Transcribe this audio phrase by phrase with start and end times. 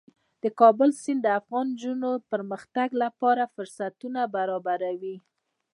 [0.43, 5.17] د کابل سیند د افغان نجونو د پرمختګ لپاره فرصتونه برابروي.